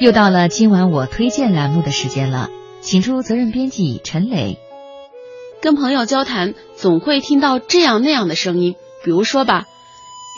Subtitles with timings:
[0.00, 2.50] 又到了今晚我推荐栏目的时间了，
[2.80, 4.58] 请出责任编辑陈磊。
[5.62, 9.66] 跟朋友交谈，总会听到这样那样的声音，比如说吧，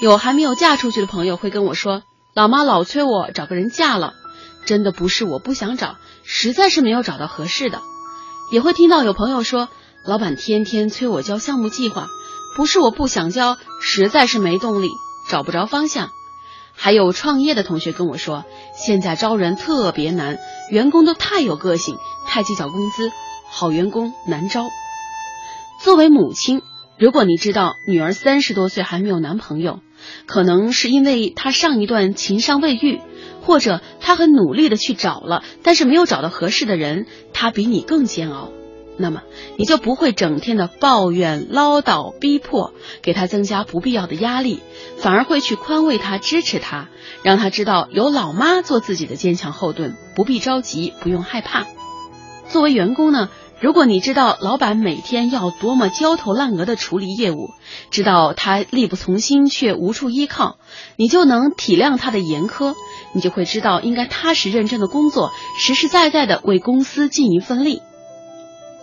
[0.03, 2.03] 有还没有嫁出去的朋友会跟我说
[2.37, 4.12] ：“老妈老催我找个人嫁了。”
[4.66, 7.80] 真的不是我不想找，实在是没有找到合适的。
[8.52, 9.70] 也会听到有朋友说
[10.07, 12.09] ：“老板天天催我交项目计划，
[12.57, 14.88] 不是我不想交，实在是没动力，
[15.30, 16.11] 找不着方向。”
[16.77, 20.39] 还有创业的同学跟我说，现在招人特别难，
[20.71, 21.96] 员工都太有个性，
[22.29, 23.11] 太计较工资，
[23.50, 24.68] 好员工难招。
[25.82, 26.62] 作为母亲，
[26.98, 29.81] 如果你知道女儿三十多岁还没有男朋友，
[30.26, 33.00] 可能是因为她上一段情伤未愈，
[33.42, 38.50] 或者她很努力的去找了，但是没有找到合适的人，她比你更煎熬。
[38.98, 39.23] 那么
[39.59, 44.61] 你就不会整天的抱怨、唠叨、逼迫，给他增加不必要的压力，
[44.98, 46.89] 反而会去宽慰他、支持他，
[47.23, 51.67] 让他知道有老妈做自己的坚强后盾，不必着急，不用害怕。
[52.48, 53.29] 作为员工呢，
[53.61, 57.51] 如果你知道老板每天要多么焦头烂额的处理业务，
[57.91, 60.57] 知道他力不从心却无处依靠，
[60.97, 62.75] 你就能体谅他的严苛，
[63.13, 67.83] 你就会知道应该踏实认真的工作，实实在在的为公司尽一份力。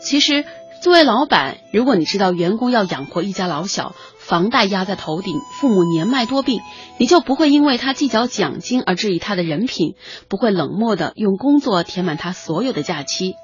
[0.04, 0.44] 其实，
[0.82, 6.60] 作为老板，如果你知道员工要养活一家老小，房贷压在头顶，父母年迈多病，
[6.98, 9.96] 你就不会因为他计较奖金而质疑他的人品，
[10.28, 13.36] 不会冷漠的用工作填满他所有的假期，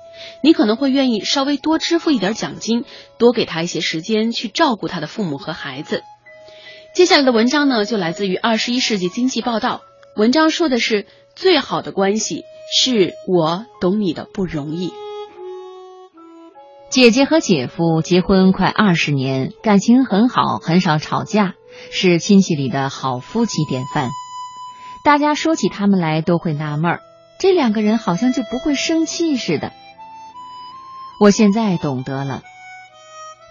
[0.43, 2.83] 你可能会愿意稍微多支付一点奖金，
[3.17, 6.03] 多给他一些时间去照顾他的父母和孩子。
[6.93, 9.81] 接下来的文章呢，就来自于《二十一世纪经济报道》，
[10.19, 14.91] 文章说的是最好的关系是我懂你的不容易。
[16.89, 21.53] 姐姐和姐夫结婚快二十年，感情很好，很少吵架，
[21.91, 24.09] 是亲戚里的好夫妻典范。
[25.03, 27.01] 大家说起他们来都会纳闷儿，
[27.39, 29.71] 这两个人好像就不会生气似的。
[31.21, 32.41] 我现在懂得了。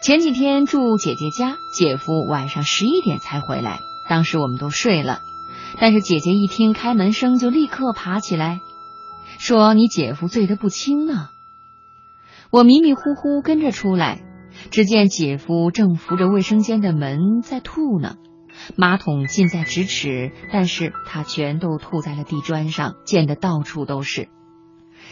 [0.03, 5.21] 前几天住姐姐家，姐夫晚上十一点才回来，当时我们都睡了，
[5.81, 8.59] 但是姐姐一听开门声就立刻爬起来，
[9.39, 11.29] 说：“你姐夫醉得不轻呢。”
[12.51, 14.21] 我迷迷糊糊跟着出来，
[14.71, 18.17] 只见姐夫正扶着卫生间的门在吐呢，
[18.75, 24.29] 马桶近在咫尺，但是他全都吐在了地砖上，溅得到处都是。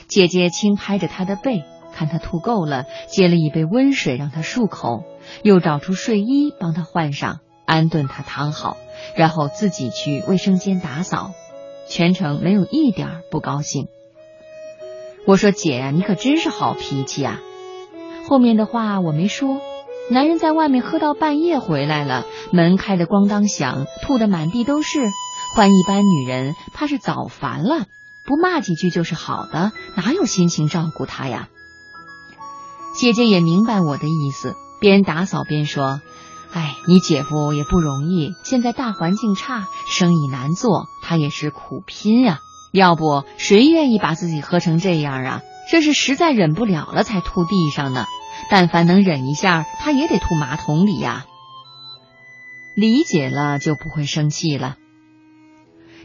[0.08, 5.04] 姐姐轻拍着他的背，看他吐够了，接了一杯温水让他漱口，
[5.42, 8.78] 又找出睡衣帮他换上，安顿他躺好，
[9.14, 11.32] 然后自己去卫生间打扫，
[11.86, 13.88] 全程没有一点不高兴。
[15.26, 17.40] 我说姐呀，你可真是好脾气啊！
[18.28, 19.60] 后面的话我没说。
[20.08, 25.00] 男人在外面喝到半夜回来了，门开的咣当响，吐的满地都是。
[25.52, 27.86] 换一般女人，怕是早烦了，
[28.24, 31.48] 不骂几句就是好的，哪有心情照顾他呀？
[32.94, 36.00] 姐姐也明白我的意思，边打扫边说
[36.54, 42.38] ：“哎，你姐夫也不容易，现在大环境差，生意难做，他也是苦拼呀。”
[42.76, 45.42] 要不谁愿意把自己喝成这样啊？
[45.70, 48.04] 这是实在忍不了了才吐地上呢。
[48.50, 51.24] 但凡能忍一下，他也得吐马桶里呀。
[52.74, 54.76] 理解了就不会生气了。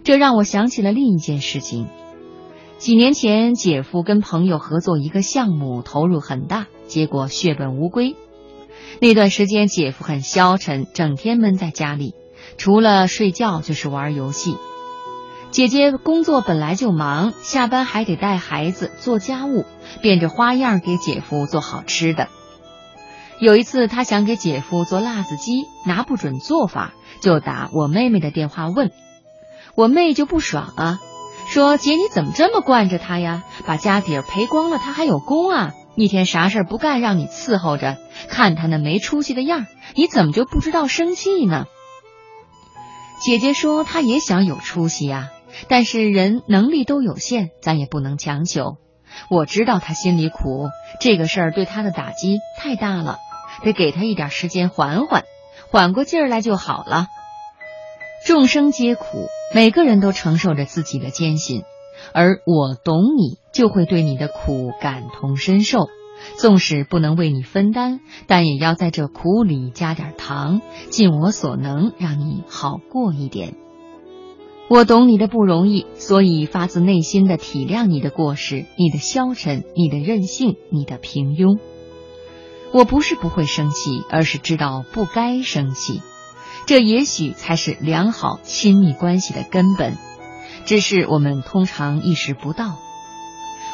[0.04, 1.88] 这让我想起了另一件事情。
[2.78, 8.16] 几年前，姐夫跟朋友合作一个项目，投入很大，结果血本无归。
[9.00, 12.16] 那段时间，姐夫很消沉，整天闷在家里，
[12.58, 14.56] 除了睡觉就是玩游戏。
[15.51, 19.66] 姐姐工作本来就忙，下班还得带孩子做家务，
[20.01, 22.29] 变着花样给姐夫做好吃的。
[23.38, 28.91] 有一次，她想给姐夫做辣子鸡，拿不准做法，就打我妹妹的电话问。
[29.75, 31.00] 我妹就不爽啊，
[31.50, 33.44] 说：“姐你怎么这么惯着他呀？
[33.66, 35.73] 把家底儿赔光了，他还有功啊！
[35.95, 37.97] 一天啥事不干，让你伺候着，
[38.29, 41.66] 看他那没出息的样，你怎么就不知道生气呢？”
[43.22, 45.29] 姐姐说：“她也想有出息呀。”
[45.67, 48.78] 但是人能力都有限，咱也不能强求。
[49.29, 53.17] 我知道他心里苦，这个事儿对他的打击太大了，
[53.64, 55.23] 得给他一点时间缓缓，
[55.70, 57.08] 缓过劲儿来就好了。
[58.26, 61.64] 众生皆苦，每个人都承受着自己的艰辛，
[62.14, 65.90] 而我懂你，就会对你的苦感同身受。
[66.37, 70.61] 纵使不能为你分担，但也要在这苦里加点糖，
[70.91, 73.55] 尽我所能让你好过一点。
[74.72, 81.59] 我懂你的不容易，所以发自内心的体谅你的过失、你的消沉、你的任性、你的平庸。
[82.72, 86.02] 我不是不会生气，而是知道不该生气。
[86.68, 89.97] 这也许才是良好亲密关系的根本。
[90.64, 92.78] 只是我们通常意识不到。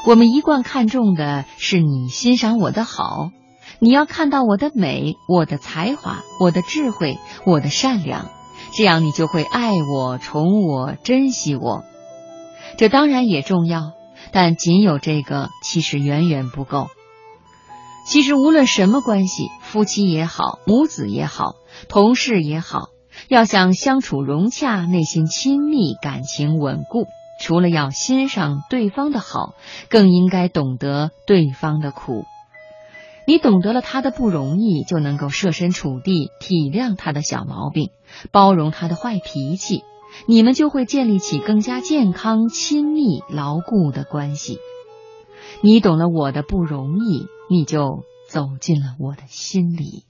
[0.04, 3.30] 我们一贯看重的是你欣赏我的好，
[3.78, 8.32] 你要看到我的美、我的才华、我的智慧、我的善良，
[8.74, 11.84] 这样你就会爱我、宠我、珍惜我。
[12.78, 13.94] 这当然也重要，
[14.31, 16.88] 但仅有这个其实远远不够。
[18.06, 21.56] 其实无论什么关系，夫妻也好，母子也好，
[21.90, 22.90] 同事也好，
[23.28, 27.08] 要想相处融洽，内心亲密，感情稳固。
[27.40, 29.54] 除了要欣赏对方的好，
[29.90, 32.25] 更应该懂得对方的苦。
[33.28, 37.92] 你懂得了他的不容易，就能够设身处地体谅他的小毛病，
[38.32, 39.84] 包容他的坏脾气，
[40.28, 44.60] 你们就会建立起更加健康、亲密、牢固的关系。
[45.60, 50.06] 你懂了我的不容易，你就走进了我的心里。